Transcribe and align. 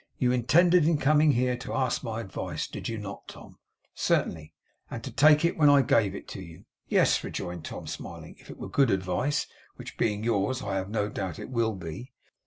You 0.17 0.31
intended, 0.31 0.85
in 0.87 0.97
coming 0.97 1.33
here, 1.33 1.55
to 1.57 1.75
ask 1.75 2.03
my 2.03 2.21
advice, 2.21 2.65
did 2.65 2.89
you 2.89 2.97
not, 2.97 3.27
Tom?' 3.27 3.59
'Certainly.' 3.93 4.51
'And 4.89 5.03
to 5.03 5.11
take 5.11 5.45
it 5.45 5.57
when 5.57 5.69
I 5.69 5.83
gave 5.83 6.15
it 6.15 6.27
to 6.29 6.41
you?' 6.41 6.65
'Yes,' 6.87 7.23
rejoined 7.23 7.65
Tom, 7.65 7.85
smiling, 7.85 8.35
'if 8.39 8.49
it 8.49 8.57
were 8.57 8.67
good 8.67 8.89
advice, 8.89 9.45
which, 9.75 9.99
being 9.99 10.23
yours, 10.23 10.63
I 10.63 10.73
have 10.77 10.89
no 10.89 11.07
doubt 11.07 11.37
it 11.37 11.51
will 11.51 11.75
be. 11.75 12.13